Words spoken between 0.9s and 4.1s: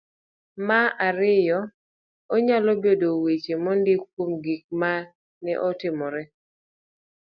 ariyo .Onyalo bedo weche mondiki